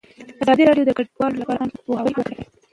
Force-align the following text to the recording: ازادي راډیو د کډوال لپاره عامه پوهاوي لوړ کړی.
ازادي 0.43 0.63
راډیو 0.69 0.87
د 0.87 0.91
کډوال 0.97 1.33
لپاره 1.37 1.59
عامه 1.61 1.77
پوهاوي 1.85 2.11
لوړ 2.13 2.25
کړی. 2.35 2.43